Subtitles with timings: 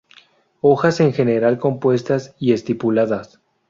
[0.61, 3.39] Hojas en general compuestas y estipuladas.